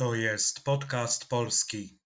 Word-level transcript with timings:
To 0.00 0.14
jest 0.14 0.64
podcast 0.64 1.28
polski. 1.28 1.98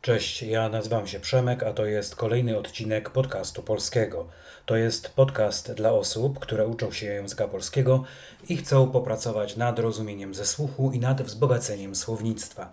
Cześć, 0.00 0.42
ja 0.42 0.68
nazywam 0.68 1.06
się 1.06 1.20
Przemek, 1.20 1.62
a 1.62 1.72
to 1.72 1.86
jest 1.86 2.16
kolejny 2.16 2.58
odcinek 2.58 3.10
podcastu 3.10 3.62
polskiego. 3.62 4.28
To 4.66 4.76
jest 4.76 5.08
podcast 5.08 5.72
dla 5.72 5.92
osób, 5.92 6.38
które 6.38 6.66
uczą 6.66 6.92
się 6.92 7.06
języka 7.06 7.48
polskiego 7.48 8.04
i 8.48 8.56
chcą 8.56 8.90
popracować 8.90 9.56
nad 9.56 9.78
rozumieniem 9.78 10.34
ze 10.34 10.46
słuchu 10.46 10.90
i 10.92 10.98
nad 10.98 11.22
wzbogaceniem 11.22 11.94
słownictwa. 11.94 12.72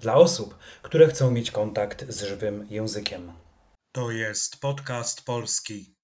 Dla 0.00 0.14
osób, 0.14 0.58
które 0.82 1.08
chcą 1.08 1.30
mieć 1.30 1.50
kontakt 1.50 2.04
z 2.08 2.22
żywym 2.22 2.66
językiem. 2.70 3.32
To 3.92 4.10
jest 4.10 4.60
podcast 4.60 5.24
polski. 5.24 5.97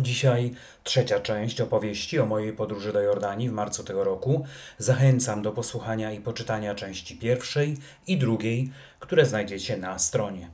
Dzisiaj 0.00 0.52
trzecia 0.84 1.20
część 1.20 1.60
opowieści 1.60 2.18
o 2.20 2.26
mojej 2.26 2.52
podróży 2.52 2.92
do 2.92 3.00
Jordanii 3.00 3.48
w 3.48 3.52
marcu 3.52 3.84
tego 3.84 4.04
roku. 4.04 4.44
Zachęcam 4.78 5.42
do 5.42 5.52
posłuchania 5.52 6.12
i 6.12 6.20
poczytania 6.20 6.74
części 6.74 7.16
pierwszej 7.16 7.76
i 8.06 8.16
drugiej, 8.16 8.70
które 9.00 9.26
znajdziecie 9.26 9.76
na 9.76 9.98
stronie. 9.98 10.50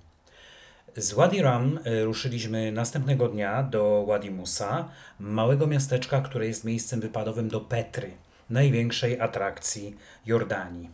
Z 0.96 1.12
Wadi 1.12 1.42
Ram 1.42 1.78
y, 1.87 2.04
ruszyliśmy 2.04 2.73
następnego 2.73 3.28
dnia 3.28 3.62
do 3.62 4.04
Wadi 4.06 4.30
Musa, 4.30 4.88
małego 5.20 5.66
miasteczka, 5.66 6.20
które 6.20 6.46
jest 6.46 6.65
miejscem 6.65 7.01
wypadowym 7.01 7.48
do 7.48 7.60
Petry, 7.60 8.10
największej 8.51 9.20
atrakcji 9.20 9.96
Jordanii. 10.26 10.90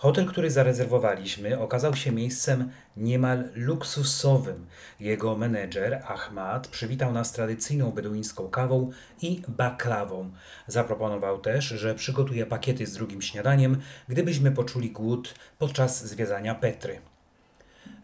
Hotel, 0.00 0.26
który 0.26 0.50
zarezerwowaliśmy, 0.50 1.58
okazał 1.58 1.96
się 1.96 2.12
miejscem 2.12 2.70
niemal 2.96 3.48
luksusowym. 3.54 4.66
Jego 5.00 5.36
menedżer 5.36 6.02
Ahmad 6.06 6.68
przywitał 6.68 7.12
nas 7.12 7.32
tradycyjną 7.32 7.90
beduińską 7.92 8.48
kawą 8.48 8.90
i 9.22 9.42
baklawą. 9.48 10.30
Zaproponował 10.66 11.38
też, 11.38 11.64
że 11.64 11.94
przygotuje 11.94 12.46
pakiety 12.46 12.86
z 12.86 12.92
drugim 12.92 13.22
śniadaniem, 13.22 13.80
gdybyśmy 14.08 14.52
poczuli 14.52 14.90
głód 14.90 15.34
podczas 15.58 16.06
zwiedzania 16.06 16.54
Petry. 16.54 17.00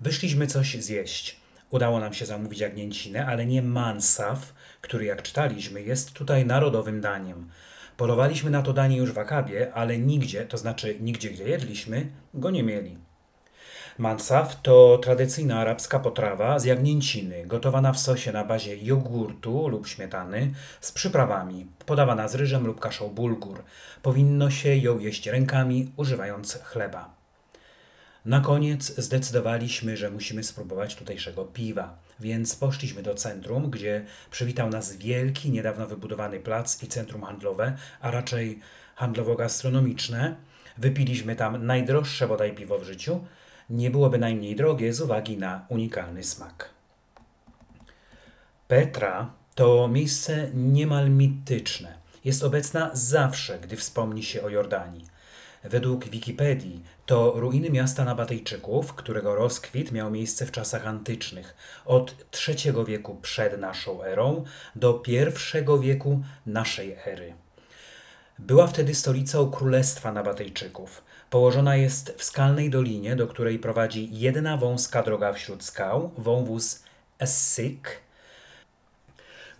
Wyszliśmy 0.00 0.47
coś 0.47 0.83
zjeść. 0.83 1.41
Udało 1.70 2.00
nam 2.00 2.14
się 2.14 2.27
zamówić 2.27 2.60
jagnięcinę, 2.60 3.27
ale 3.27 3.47
nie 3.47 3.62
mansaf, 3.62 4.55
który 4.81 5.05
jak 5.05 5.22
czytaliśmy 5.22 5.83
jest 5.83 6.12
tutaj 6.12 6.47
narodowym 6.47 7.00
daniem. 7.00 7.50
Polowaliśmy 7.97 8.50
na 8.50 8.62
to 8.62 8.72
danie 8.72 8.97
już 8.97 9.12
w 9.12 9.19
Akabie, 9.19 9.72
ale 9.75 9.98
nigdzie, 9.98 10.47
to 10.47 10.58
znaczy 10.58 10.97
nigdzie, 11.00 11.30
gdzie 11.30 11.48
jedliśmy, 11.48 12.06
go 12.34 12.50
nie 12.50 12.62
mieli. 12.62 12.98
Mansaf 13.98 14.62
to 14.62 14.98
tradycyjna 14.98 15.61
arabska 15.61 15.98
potrawa 15.98 16.58
z 16.58 16.64
jagnięciny, 16.64 17.47
gotowana 17.47 17.92
w 17.92 17.98
sosie 17.98 18.33
na 18.33 18.44
bazie 18.44 18.77
jogurtu 18.77 19.69
lub 19.69 19.86
śmietany 19.86 20.55
z 20.80 20.92
przyprawami, 20.92 21.66
podawana 21.86 22.28
z 22.28 22.34
ryżem 22.34 22.66
lub 22.66 22.80
kaszą 22.80 23.08
bulgur. 23.08 23.62
Powinno 24.03 24.50
się 24.50 24.77
ją 24.77 24.98
jeść 24.98 25.27
rękami, 25.27 25.92
używając 25.97 26.58
chleba. 26.62 27.16
Na 28.27 28.41
koniec 28.41 29.00
zdecydowaliśmy, 29.00 29.96
że 29.96 30.10
musimy 30.10 30.44
spróbować 30.44 30.94
tutejszego 30.94 31.44
piwa, 31.44 31.98
więc 32.20 32.56
poszliśmy 32.56 33.02
do 33.02 33.14
centrum, 33.14 33.70
gdzie 33.70 34.05
przywitał 34.30 34.70
nas 34.70 34.96
wielki, 34.96 35.50
niedawno 35.50 35.86
wybudowany 35.86 36.41
plac 36.41 36.82
i 36.82 36.86
centrum 36.86 37.22
handlowe, 37.22 37.77
a 38.00 38.10
raczej 38.10 38.60
handlowo-gastronomiczne. 38.97 40.34
Wypiliśmy 40.78 41.36
tam 41.36 41.66
najdroższe 41.66 42.28
bodaj 42.28 42.54
piwo 42.54 42.78
w 42.78 42.84
życiu. 42.84 43.24
Nie 43.70 43.91
byłoby 43.91 44.19
najmniej 44.19 44.56
drogie 44.56 44.92
z 44.92 45.00
uwagi 45.00 45.36
na 45.38 45.66
unikalny 45.69 46.24
smak. 46.24 46.70
Petra 48.69 49.30
to 49.54 49.88
miejsce 49.88 50.50
niemal 50.54 51.10
mityczne. 51.10 51.98
Jest 52.24 52.44
obecna 52.44 52.91
zawsze, 52.92 53.58
gdy 53.58 53.77
wspomni 53.77 54.22
się 54.22 54.42
o 54.42 54.48
Jordanii. 54.48 55.16
Według 55.71 56.09
Wikipedii 56.09 56.82
to 57.06 57.32
ruiny 57.37 57.71
miasta 57.71 58.04
Nabatejczyków, 58.04 58.94
którego 58.94 59.34
rozkwit 59.34 59.93
miał 59.93 60.10
miejsce 60.10 60.47
w 60.47 60.53
czasach 60.53 60.87
antycznych, 60.87 61.56
od 61.84 62.15
III 62.49 62.84
wieku 62.87 63.16
przed 63.22 63.60
naszą 63.60 64.03
erą 64.03 64.44
do 64.76 65.03
I 65.06 65.81
wieku 65.81 66.22
naszej 66.47 66.97
ery. 67.06 67.34
Była 68.38 68.66
wtedy 68.66 68.94
stolicą 68.94 69.50
Królestwa 69.50 70.12
Nabatejczyków. 70.12 71.05
Położona 71.31 71.76
jest 71.76 72.15
w 72.19 72.25
skalnej 72.25 72.71
dolinie, 72.71 73.16
do 73.16 73.26
której 73.26 73.59
prowadzi 73.59 74.09
jedna 74.12 74.56
wąska 74.56 75.03
droga 75.03 75.32
wśród 75.32 75.65
skał, 75.65 76.10
wąwóz 76.19 76.82
Essik, 77.19 78.00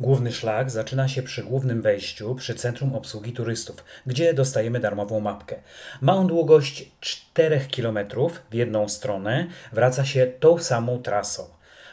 Główny 0.01 0.33
szlak 0.33 0.71
zaczyna 0.71 1.09
się 1.09 1.23
przy 1.23 1.43
głównym 1.43 1.83
wejściu, 1.83 2.35
przy 2.35 2.55
centrum 2.55 2.95
obsługi 2.95 3.33
turystów, 3.33 3.85
gdzie 4.07 4.35
dostajemy 4.35 4.81
darmową 4.81 5.21
mapkę. 5.21 5.57
Ma 6.01 6.15
on 6.15 6.27
długość 6.27 6.91
4 7.01 7.61
km 7.77 7.99
w 8.51 8.55
jedną 8.55 8.89
stronę, 8.89 9.47
wraca 9.73 10.05
się 10.05 10.27
tą 10.41 10.59
samą 10.59 11.03
trasą. 11.03 11.45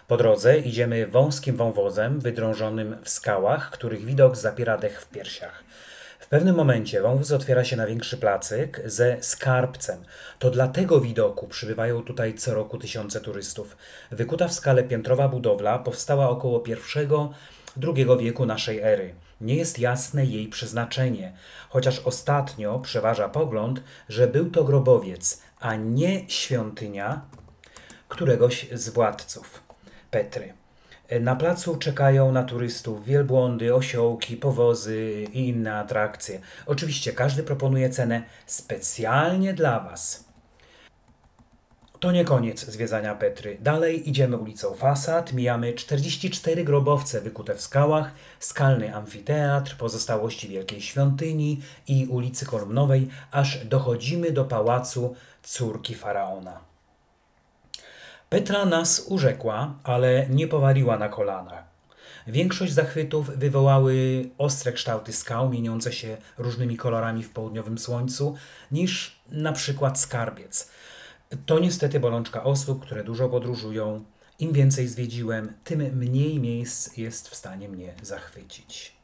Po 0.08 0.18
drodze 0.18 0.58
idziemy 0.60 1.08
wąskim 1.08 1.58
wąwozem 1.58 2.20
wydrążonym 2.20 2.96
w 3.04 3.10
skałach, 3.10 3.72
których 3.72 4.06
widok 4.06 4.38
zapiera 4.38 4.78
dech 4.78 5.02
w 5.02 5.10
piersiach. 5.10 5.64
W 6.20 6.28
pewnym 6.28 6.56
momencie 6.56 7.02
wąwóz 7.02 7.32
otwiera 7.32 7.64
się 7.64 7.76
na 7.76 7.88
większy 7.88 8.18
placyk 8.18 8.82
ze 8.86 9.18
skarbcem. 9.22 10.04
To 10.40 10.50
dla 10.50 10.68
tego 10.68 11.02
widoku 11.02 11.48
przybywają 11.48 12.04
tutaj 12.04 12.34
co 12.34 12.54
roku 12.54 12.78
tysiące 12.78 13.22
turystów. 13.22 13.78
Wykuta 14.12 14.48
w 14.48 14.54
skale 14.54 14.84
piętrowa 14.84 15.28
budowla 15.28 15.80
powstała 15.80 16.30
około 16.30 16.60
pierwszego 16.60 17.34
II 17.82 18.08
wieku 18.20 18.46
naszej 18.46 18.80
ery. 18.80 19.16
Nie 19.42 19.56
jest 19.56 19.80
jasne 19.80 20.26
jej 20.26 20.48
przeznaczenie, 20.48 21.34
chociaż 21.70 22.00
ostatnio 22.00 22.80
przeważa 22.80 23.30
pogląd, 23.30 23.84
że 24.10 24.28
był 24.28 24.52
to 24.52 24.64
grobowiec, 24.64 25.42
a 25.60 25.76
nie 25.76 26.30
świątynia 26.30 27.22
któregoś 28.08 28.68
z 28.74 28.90
władców 28.90 29.64
Petry. 30.12 30.54
Na 31.20 31.36
placu 31.36 31.78
czekają 31.78 32.32
na 32.32 32.44
turystów 32.44 33.06
wielbłądy, 33.06 33.76
osiołki, 33.76 34.38
powozy 34.38 35.28
i 35.34 35.48
inne 35.48 35.76
atrakcje. 35.76 36.40
Oczywiście 36.66 37.14
każdy 37.14 37.44
proponuje 37.44 37.90
cenę 37.90 38.24
specjalnie 38.46 39.54
dla 39.54 39.80
Was. 39.80 40.33
To 42.04 42.12
nie 42.12 42.26
koniec 42.26 42.66
zwiedzania 42.66 43.16
Petry. 43.16 43.58
Dalej 43.62 44.10
idziemy 44.10 44.38
ulicą 44.38 44.74
Fasad, 44.74 45.34
mijamy 45.34 45.74
44 45.74 46.64
grobowce 46.64 47.22
wykute 47.22 47.56
w 47.56 47.62
skałach, 47.62 48.12
skalny 48.40 48.96
amfiteatr, 48.96 49.78
pozostałości 49.78 50.48
Wielkiej 50.48 50.82
Świątyni 50.82 51.62
i 51.88 52.08
ulicy 52.10 52.46
Kolumnowej, 52.46 53.08
aż 53.32 53.66
dochodzimy 53.66 54.32
do 54.32 54.46
pałacu 54.46 55.16
córki 55.44 55.96
Faraona. 55.96 56.60
Petra 58.30 58.66
nas 58.66 59.06
urzekła, 59.08 59.76
ale 59.84 60.28
nie 60.30 60.48
powaliła 60.48 60.98
na 60.98 61.10
kolanach. 61.10 61.64
Większość 62.28 62.74
zachwytów 62.74 63.30
wywołały 63.30 64.26
ostre 64.38 64.72
kształty 64.72 65.14
skał 65.14 65.50
mieniące 65.50 65.94
się 65.94 66.18
różnymi 66.38 66.78
kolorami 66.78 67.24
w 67.24 67.30
południowym 67.30 67.78
słońcu, 67.78 68.36
niż 68.72 69.20
na 69.32 69.52
przykład 69.52 70.00
skarbiec– 70.00 70.70
to 71.46 71.60
niestety 71.60 72.00
bolączka 72.00 72.44
osób, 72.44 72.82
które 72.82 73.04
dużo 73.04 73.30
podróżują. 73.30 74.06
Im 74.40 74.54
więcej 74.54 74.88
zwiedziłem, 74.88 75.54
tym 75.64 75.80
mniej 75.80 76.40
miejsc 76.40 76.98
jest 76.98 77.30
w 77.30 77.36
stanie 77.36 77.70
mnie 77.70 77.94
zachwycić. 78.02 78.96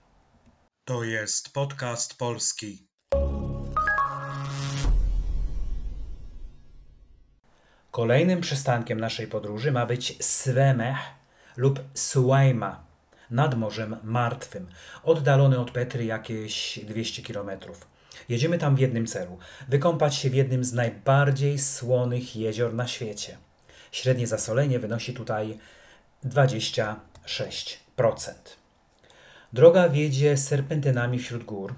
To 0.86 1.04
jest 1.04 1.54
podcast 1.54 2.18
polski. 2.18 2.88
Kolejnym 7.92 8.42
przystankiem 8.42 9.00
naszej 9.00 9.28
podróży 9.28 9.72
ma 9.72 9.86
być 9.86 10.26
Swemeh 10.26 10.98
lub 11.58 11.80
Suwaima 11.94 12.84
nad 13.30 13.58
Morzem 13.58 13.96
Martwym, 14.04 14.68
oddalony 15.04 15.60
od 15.60 15.72
Petry 15.72 16.06
jakieś 16.06 16.80
200 16.80 17.22
kilometrów. 17.22 17.88
Jedziemy 18.30 18.58
tam 18.58 18.76
w 18.76 18.80
jednym 18.80 19.08
celu 19.08 19.38
wykąpać 19.70 20.16
się 20.16 20.30
w 20.30 20.36
jednym 20.36 20.64
z 20.64 20.74
najbardziej 20.74 21.60
słonych 21.60 22.36
jezior 22.36 22.74
na 22.74 22.88
świecie. 22.88 23.38
Średnie 23.92 24.28
zasolenie 24.28 24.80
wynosi 24.80 25.14
tutaj 25.14 25.58
26%. 26.26 26.96
Droga 29.54 29.90
wiedzie 29.90 30.38
serpentynami 30.38 31.20
wśród 31.20 31.44
gór, 31.44 31.74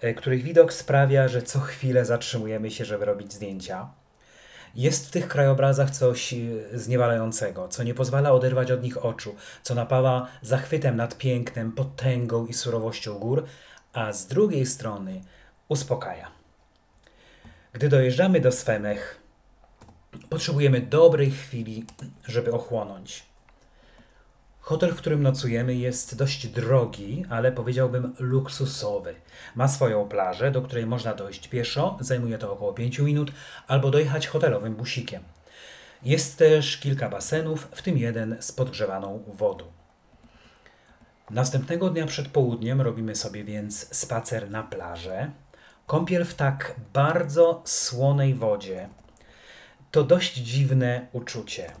e, 0.00 0.14
których 0.14 0.42
widok 0.42 0.72
sprawia, 0.72 1.28
że 1.28 1.42
co 1.42 1.60
chwilę 1.60 2.04
zatrzymujemy 2.04 2.70
się, 2.70 2.84
żeby 2.84 3.04
robić 3.04 3.32
zdjęcia. 3.32 3.88
Jest 4.74 5.08
w 5.08 5.10
tych 5.10 5.28
krajobrazach 5.28 5.90
coś 5.90 6.34
e, 6.34 6.36
zniewalającego, 6.74 7.68
co 7.68 7.82
nie 7.82 7.94
pozwala 7.94 8.32
oderwać 8.32 8.70
od 8.70 8.82
nich 8.82 9.04
oczu, 9.04 9.34
co 9.62 9.74
napawa 9.74 10.26
zachwytem 10.42 10.96
nad 10.96 11.18
pięknem, 11.18 11.72
potęgą 11.72 12.46
i 12.46 12.54
surowością 12.54 13.18
gór, 13.18 13.44
a 13.92 14.12
z 14.12 14.26
drugiej 14.26 14.66
strony 14.66 15.20
uspokaja. 15.68 16.30
Gdy 17.72 17.88
dojeżdżamy 17.88 18.40
do 18.40 18.52
Swemech, 18.52 19.20
potrzebujemy 20.28 20.80
dobrej 20.80 21.30
chwili, 21.30 21.84
żeby 22.24 22.52
ochłonąć. 22.52 23.26
Hotel, 24.60 24.92
w 24.92 24.96
którym 24.96 25.22
nocujemy, 25.22 25.74
jest 25.74 26.16
dość 26.16 26.46
drogi, 26.46 27.24
ale 27.30 27.52
powiedziałbym 27.52 28.14
luksusowy. 28.18 29.14
Ma 29.54 29.68
swoją 29.68 30.08
plażę, 30.08 30.50
do 30.50 30.62
której 30.62 30.86
można 30.86 31.14
dojść 31.14 31.48
pieszo, 31.48 31.98
zajmuje 32.00 32.38
to 32.38 32.52
około 32.52 32.72
5 32.72 32.98
minut, 32.98 33.32
albo 33.66 33.90
dojechać 33.90 34.26
hotelowym 34.26 34.74
busikiem. 34.74 35.22
Jest 36.02 36.38
też 36.38 36.78
kilka 36.78 37.08
basenów, 37.08 37.68
w 37.72 37.82
tym 37.82 37.98
jeden 37.98 38.36
z 38.40 38.52
podgrzewaną 38.52 39.22
wodą. 39.26 39.64
Następnego 41.30 41.90
dnia 41.90 42.06
przed 42.06 42.28
południem 42.28 42.80
robimy 42.80 43.16
sobie 43.16 43.44
więc 43.44 43.96
spacer 43.96 44.50
na 44.50 44.62
plażę. 44.62 45.30
Kąpiel 45.86 46.24
w 46.24 46.34
tak 46.34 46.74
bardzo 46.92 47.62
słonej 47.64 48.34
wodzie 48.34 48.88
to 49.90 50.04
dość 50.04 50.34
dziwne 50.34 51.06
uczucie. 51.12 51.72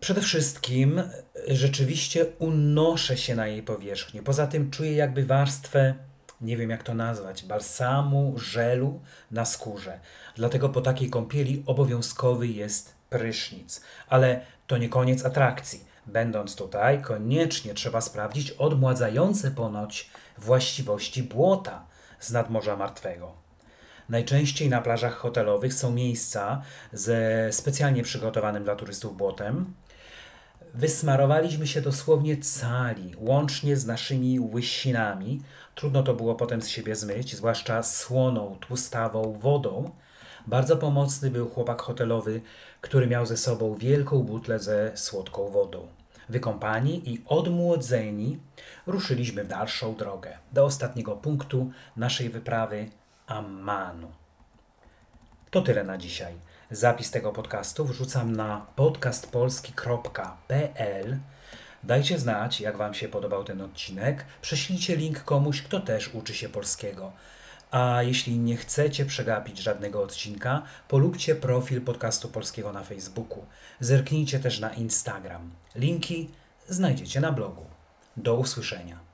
Przede 0.00 0.20
wszystkim 0.20 1.02
rzeczywiście 1.48 2.26
unoszę 2.38 3.16
się 3.16 3.34
na 3.34 3.46
jej 3.46 3.62
powierzchni. 3.62 4.22
Poza 4.22 4.46
tym 4.46 4.70
czuję 4.70 4.92
jakby 4.92 5.26
warstwę, 5.26 5.94
nie 6.40 6.56
wiem 6.56 6.70
jak 6.70 6.82
to 6.82 6.94
nazwać, 6.94 7.44
balsamu, 7.44 8.34
żelu 8.38 9.00
na 9.30 9.44
skórze. 9.44 10.00
Dlatego 10.36 10.68
po 10.68 10.80
takiej 10.80 11.10
kąpieli 11.10 11.62
obowiązkowy 11.66 12.48
jest 12.48 12.94
prysznic. 13.10 13.80
Ale 14.08 14.40
to 14.66 14.78
nie 14.78 14.88
koniec 14.88 15.24
atrakcji. 15.24 15.84
Będąc 16.06 16.56
tutaj, 16.56 17.02
koniecznie 17.02 17.74
trzeba 17.74 18.00
sprawdzić 18.00 18.50
odmładzające 18.50 19.50
ponoć 19.50 20.10
właściwości 20.38 21.22
błota 21.22 21.88
z 22.20 22.30
nadmorza 22.30 22.76
martwego. 22.76 23.32
Najczęściej 24.08 24.68
na 24.68 24.80
plażach 24.80 25.16
hotelowych 25.16 25.74
są 25.74 25.92
miejsca 25.92 26.62
ze 26.92 27.48
specjalnie 27.52 28.02
przygotowanym 28.02 28.64
dla 28.64 28.76
turystów 28.76 29.16
błotem. 29.16 29.74
Wysmarowaliśmy 30.74 31.66
się 31.66 31.80
dosłownie 31.80 32.36
cali, 32.36 33.14
łącznie 33.18 33.76
z 33.76 33.86
naszymi 33.86 34.40
łysinami. 34.40 35.42
Trudno 35.74 36.02
to 36.02 36.14
było 36.14 36.34
potem 36.34 36.62
z 36.62 36.68
siebie 36.68 36.96
zmyć, 36.96 37.36
zwłaszcza 37.36 37.82
słoną, 37.82 38.56
tłustawą 38.60 39.32
wodą. 39.32 39.90
Bardzo 40.46 40.76
pomocny 40.76 41.30
był 41.30 41.48
chłopak 41.48 41.82
hotelowy, 41.82 42.40
który 42.80 43.06
miał 43.06 43.26
ze 43.26 43.36
sobą 43.36 43.74
wielką 43.74 44.22
butlę 44.22 44.58
ze 44.58 44.96
słodką 44.96 45.48
wodą. 45.48 45.86
Wykąpani 46.28 47.10
i 47.10 47.22
odmłodzeni 47.26 48.38
ruszyliśmy 48.88 49.44
w 49.44 49.48
dalszą 49.48 49.94
drogę 49.94 50.38
do 50.52 50.64
ostatniego 50.64 51.16
punktu 51.16 51.70
naszej 51.96 52.30
wyprawy 52.30 52.90
Ammanu. 53.26 54.12
To 55.50 55.62
tyle 55.62 55.84
na 55.84 55.98
dzisiaj. 55.98 56.34
Zapis 56.70 57.10
tego 57.10 57.32
podcastu 57.32 57.84
wrzucam 57.84 58.36
na 58.36 58.66
podcastpolski.pl. 58.76 61.18
Dajcie 61.82 62.18
znać, 62.18 62.60
jak 62.60 62.76
Wam 62.76 62.94
się 62.94 63.08
podobał 63.08 63.44
ten 63.44 63.60
odcinek. 63.60 64.24
Prześlijcie 64.42 64.96
link 64.96 65.24
komuś, 65.24 65.62
kto 65.62 65.80
też 65.80 66.14
uczy 66.14 66.34
się 66.34 66.48
polskiego. 66.48 67.12
A 67.70 68.02
jeśli 68.02 68.38
nie 68.38 68.56
chcecie 68.56 69.06
przegapić 69.06 69.58
żadnego 69.58 70.02
odcinka, 70.02 70.62
polubcie 70.88 71.34
profil 71.34 71.82
podcastu 71.82 72.28
polskiego 72.28 72.72
na 72.72 72.84
Facebooku. 72.84 73.46
Zerknijcie 73.80 74.40
też 74.40 74.60
na 74.60 74.74
Instagram. 74.74 75.50
Linki 75.74 76.30
znajdziecie 76.68 77.20
na 77.20 77.32
blogu. 77.32 77.77
Do 78.22 78.34
usłyszenia. 78.34 79.07